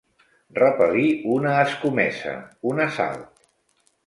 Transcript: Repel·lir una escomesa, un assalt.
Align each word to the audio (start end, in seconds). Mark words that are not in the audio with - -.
Repel·lir 0.59 1.03
una 1.33 1.51
escomesa, 1.67 2.35
un 2.73 2.83
assalt. 2.89 3.47